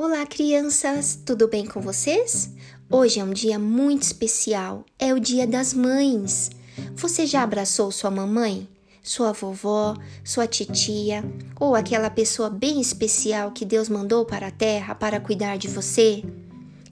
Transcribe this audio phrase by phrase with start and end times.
[0.00, 1.18] Olá, crianças!
[1.26, 2.52] Tudo bem com vocês?
[2.88, 6.52] Hoje é um dia muito especial, é o Dia das Mães.
[6.94, 8.68] Você já abraçou sua mamãe?
[9.02, 11.24] Sua vovó, sua titia
[11.58, 16.22] ou aquela pessoa bem especial que Deus mandou para a terra para cuidar de você?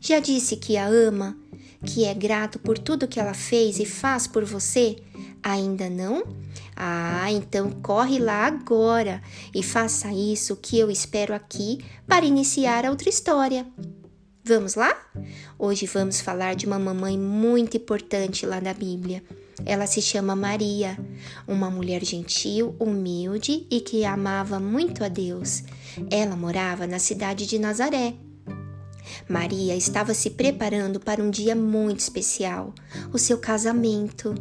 [0.01, 1.39] Já disse que a ama,
[1.85, 4.97] que é grato por tudo que ela fez e faz por você?
[5.45, 6.25] Ainda não?
[6.77, 9.23] Ah, então corre lá agora
[9.55, 13.67] e faça isso que eu espero aqui para iniciar a outra história.
[14.45, 14.95] Vamos lá?
[15.59, 19.25] Hoje vamos falar de uma mamãe muito importante lá na Bíblia.
[19.65, 20.99] Ela se chama Maria,
[21.49, 25.65] uma mulher gentil, humilde e que amava muito a Deus.
[26.11, 28.15] Ela morava na cidade de Nazaré
[29.29, 32.75] Maria estava se preparando para um dia muito especial,
[33.13, 34.35] o seu casamento.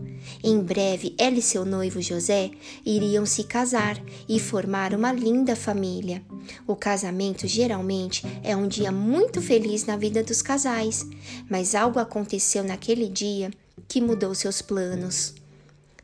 [0.43, 2.51] Em breve, ela e seu noivo José
[2.85, 6.23] iriam se casar e formar uma linda família.
[6.67, 11.05] O casamento geralmente é um dia muito feliz na vida dos casais,
[11.49, 13.51] mas algo aconteceu naquele dia
[13.87, 15.33] que mudou seus planos.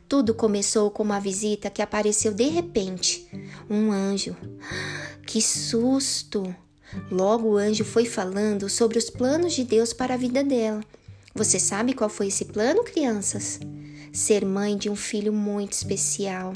[0.08, 3.26] Tudo começou com uma visita que apareceu de repente.
[3.68, 4.36] Um anjo.
[5.24, 6.54] Que susto!
[7.10, 10.80] Logo o anjo foi falando sobre os planos de Deus para a vida dela.
[11.34, 13.58] Você sabe qual foi esse plano, crianças?
[14.12, 16.52] Ser mãe de um filho muito especial.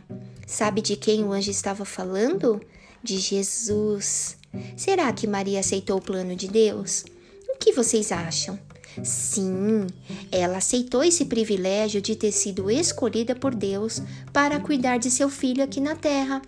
[0.47, 2.61] Sabe de quem o anjo estava falando?
[3.03, 4.37] De Jesus.
[4.77, 7.05] Será que Maria aceitou o plano de Deus?
[7.49, 8.59] O que vocês acham?
[9.03, 9.87] Sim,
[10.33, 14.01] ela aceitou esse privilégio de ter sido escolhida por Deus
[14.33, 16.41] para cuidar de seu filho aqui na terra.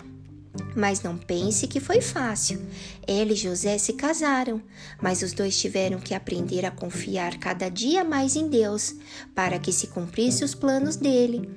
[0.75, 2.61] Mas não pense que foi fácil.
[3.07, 4.63] Ela e José se casaram,
[5.01, 8.95] mas os dois tiveram que aprender a confiar cada dia mais em Deus
[9.35, 11.49] para que se cumprisse os planos dele.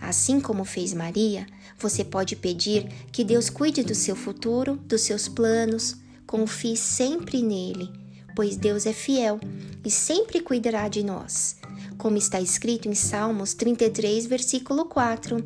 [0.00, 1.46] Assim como fez Maria,
[1.78, 5.96] você pode pedir que Deus cuide do seu futuro, dos seus planos.
[6.26, 7.90] Confie sempre nele,
[8.34, 9.40] pois Deus é fiel
[9.84, 11.56] e sempre cuidará de nós.
[11.98, 15.44] Como está escrito em Salmos 33, versículo 4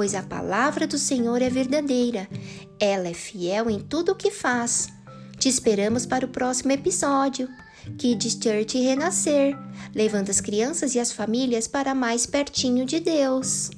[0.00, 2.26] pois a palavra do Senhor é verdadeira,
[2.80, 4.88] ela é fiel em tudo o que faz.
[5.38, 7.46] Te esperamos para o próximo episódio.
[7.98, 9.54] Kids Church Renascer,
[9.94, 13.68] levando as crianças e as famílias para mais pertinho de Deus.